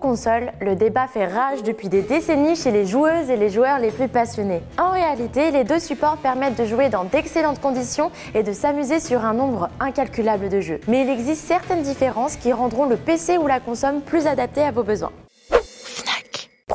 [0.00, 3.90] console, le débat fait rage depuis des décennies chez les joueuses et les joueurs les
[3.90, 4.62] plus passionnés.
[4.78, 9.24] En réalité, les deux supports permettent de jouer dans d'excellentes conditions et de s'amuser sur
[9.24, 10.80] un nombre incalculable de jeux.
[10.88, 14.72] Mais il existe certaines différences qui rendront le PC ou la console plus adapté à
[14.72, 15.12] vos besoins.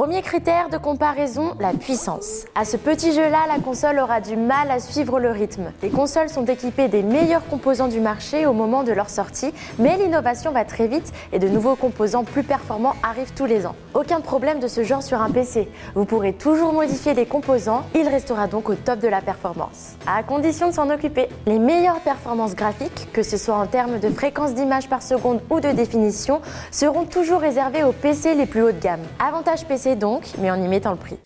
[0.00, 2.46] Premier critère de comparaison, la puissance.
[2.54, 5.72] À ce petit jeu-là, la console aura du mal à suivre le rythme.
[5.82, 9.98] Les consoles sont équipées des meilleurs composants du marché au moment de leur sortie, mais
[9.98, 13.76] l'innovation va très vite et de nouveaux composants plus performants arrivent tous les ans.
[13.92, 15.68] Aucun problème de ce genre sur un PC.
[15.94, 19.96] Vous pourrez toujours modifier les composants, il restera donc au top de la performance.
[20.06, 21.28] À condition de s'en occuper.
[21.44, 25.60] Les meilleures performances graphiques, que ce soit en termes de fréquence d'image par seconde ou
[25.60, 29.02] de définition, seront toujours réservées aux PC les plus haut de gamme.
[29.18, 31.16] Avantage PC donc, mais en y mettant le prix.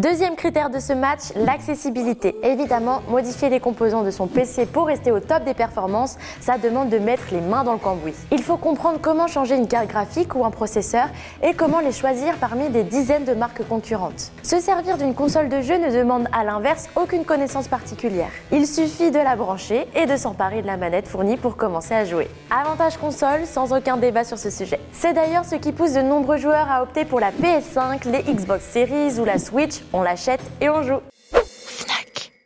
[0.00, 2.34] Deuxième critère de ce match, l'accessibilité.
[2.42, 6.88] Évidemment, modifier les composants de son PC pour rester au top des performances, ça demande
[6.88, 8.14] de mettre les mains dans le cambouis.
[8.32, 11.08] Il faut comprendre comment changer une carte graphique ou un processeur
[11.42, 14.32] et comment les choisir parmi des dizaines de marques concurrentes.
[14.42, 18.30] Se servir d'une console de jeu ne demande à l'inverse aucune connaissance particulière.
[18.52, 22.06] Il suffit de la brancher et de s'emparer de la manette fournie pour commencer à
[22.06, 22.30] jouer.
[22.50, 24.80] Avantage console, sans aucun débat sur ce sujet.
[24.92, 28.64] C'est d'ailleurs ce qui pousse de nombreux joueurs à opter pour la PS5, les Xbox
[28.64, 31.00] Series ou la Switch on l'achète et on joue.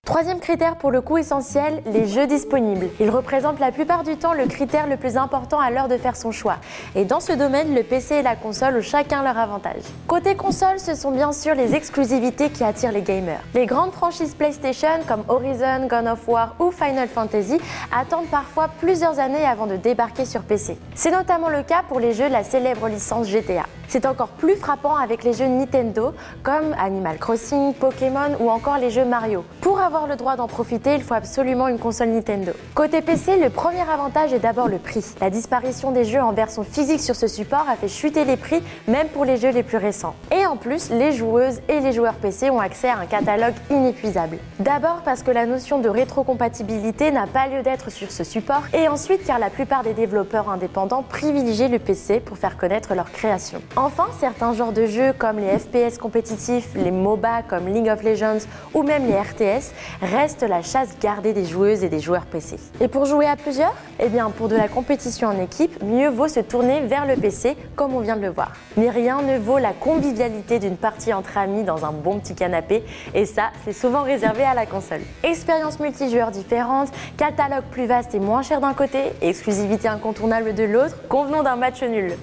[0.05, 2.89] Troisième critère pour le coup essentiel, les jeux disponibles.
[3.01, 6.15] Ils représentent la plupart du temps le critère le plus important à l'heure de faire
[6.15, 6.57] son choix.
[6.95, 9.83] Et dans ce domaine, le PC et la console ont chacun leur avantage.
[10.07, 13.41] Côté console, ce sont bien sûr les exclusivités qui attirent les gamers.
[13.55, 17.59] Les grandes franchises PlayStation comme Horizon, God of War ou Final Fantasy
[17.91, 20.77] attendent parfois plusieurs années avant de débarquer sur PC.
[20.95, 23.65] C'est notamment le cas pour les jeux de la célèbre licence GTA.
[23.95, 28.91] C'est encore plus frappant avec les jeux Nintendo comme Animal Crossing, Pokémon ou encore les
[28.91, 29.45] jeux Mario.
[29.61, 32.51] Pour avoir le droit d'en profiter, il faut absolument une console Nintendo.
[32.75, 35.05] Côté PC, le premier avantage est d'abord le prix.
[35.21, 38.65] La disparition des jeux en version physique sur ce support a fait chuter les prix
[38.89, 40.17] même pour les jeux les plus récents.
[40.37, 44.39] Et en plus, les joueuses et les joueurs PC ont accès à un catalogue inépuisable.
[44.59, 48.89] D'abord parce que la notion de rétrocompatibilité n'a pas lieu d'être sur ce support et
[48.89, 53.63] ensuite car la plupart des développeurs indépendants privilégient le PC pour faire connaître leur création.
[53.85, 58.47] Enfin, certains genres de jeux comme les FPS compétitifs, les MOBA comme League of Legends
[58.73, 62.57] ou même les RTS restent la chasse gardée des joueuses et des joueurs PC.
[62.81, 66.29] Et pour jouer à plusieurs Eh bien, pour de la compétition en équipe, mieux vaut
[66.29, 68.53] se tourner vers le PC comme on vient de le voir.
[68.79, 72.85] Mais rien ne vaut la convivialité d'une partie entre amis dans un bon petit canapé
[73.13, 75.03] et ça, c'est souvent réservé à la console.
[75.23, 80.97] Expérience multijoueur différente, catalogue plus vaste et moins cher d'un côté, exclusivité incontournable de l'autre,
[81.11, 82.15] convenons d'un match nul.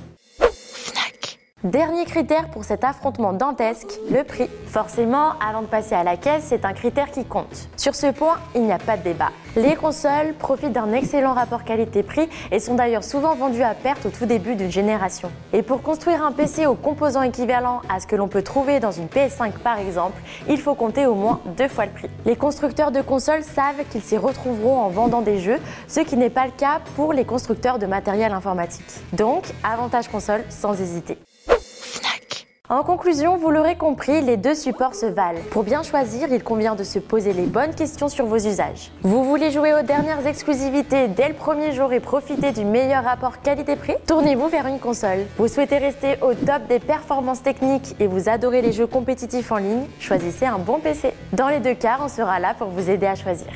[1.63, 4.49] Dernier critère pour cet affrontement dantesque, le prix.
[4.65, 7.69] Forcément, avant de passer à la caisse, c'est un critère qui compte.
[7.77, 9.29] Sur ce point, il n'y a pas de débat.
[9.55, 14.09] Les consoles profitent d'un excellent rapport qualité-prix et sont d'ailleurs souvent vendues à perte au
[14.09, 15.29] tout début d'une génération.
[15.53, 18.91] Et pour construire un PC aux composants équivalents à ce que l'on peut trouver dans
[18.91, 20.19] une PS5 par exemple,
[20.49, 22.09] il faut compter au moins deux fois le prix.
[22.25, 26.31] Les constructeurs de consoles savent qu'ils s'y retrouveront en vendant des jeux, ce qui n'est
[26.31, 28.81] pas le cas pour les constructeurs de matériel informatique.
[29.13, 31.19] Donc, avantage console sans hésiter.
[32.71, 35.41] En conclusion, vous l'aurez compris, les deux supports se valent.
[35.49, 38.93] Pour bien choisir, il convient de se poser les bonnes questions sur vos usages.
[39.01, 43.41] Vous voulez jouer aux dernières exclusivités dès le premier jour et profiter du meilleur rapport
[43.41, 43.95] qualité-prix?
[44.07, 45.25] Tournez-vous vers une console.
[45.37, 49.57] Vous souhaitez rester au top des performances techniques et vous adorez les jeux compétitifs en
[49.57, 49.87] ligne?
[49.99, 51.13] Choisissez un bon PC.
[51.33, 53.47] Dans les deux cas, on sera là pour vous aider à choisir.